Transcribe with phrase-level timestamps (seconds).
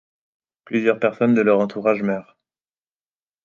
[0.65, 2.35] Plusieurs personnes de leur entourage meurent.